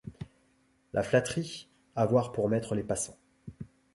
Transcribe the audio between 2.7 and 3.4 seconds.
les passants!